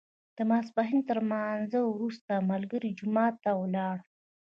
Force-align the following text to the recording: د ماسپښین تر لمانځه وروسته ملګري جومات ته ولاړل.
د 0.37 0.39
ماسپښین 0.49 0.99
تر 1.09 1.17
لمانځه 1.25 1.79
وروسته 1.85 2.33
ملګري 2.51 2.89
جومات 2.99 3.33
ته 3.43 3.51
ولاړل. 3.61 4.03